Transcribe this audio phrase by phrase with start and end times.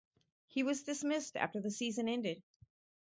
[0.47, 2.41] He was dismissed after the season ended.